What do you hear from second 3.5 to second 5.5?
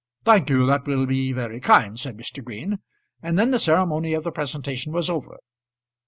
the ceremony of the presentation was over.